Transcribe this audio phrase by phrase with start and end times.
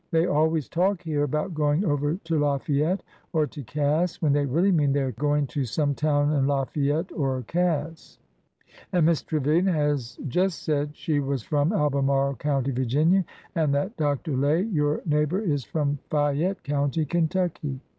[0.11, 3.03] "They always talk here about going over to Lafayette
[3.33, 7.11] or to Cass when they really mean they are going to some town in Lafayette
[7.11, 8.17] or Cass.""
[8.93, 13.95] And Miss Trevilian has just said she was from Albe marle County, Virginia, and that
[13.95, 14.35] Dr.
[14.35, 17.79] Lay, your neigh bor, is from Fayette County, Kentucky."